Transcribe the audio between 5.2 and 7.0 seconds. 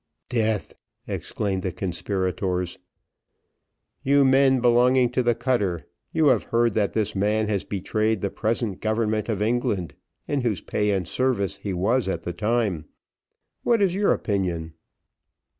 the cutter, you have heard that